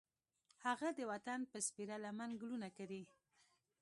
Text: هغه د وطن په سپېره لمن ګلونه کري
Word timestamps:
هغه 0.65 0.87
د 0.97 0.99
وطن 1.11 1.39
په 1.51 1.57
سپېره 1.67 1.95
لمن 2.05 2.31
ګلونه 2.41 2.67
کري 2.77 3.03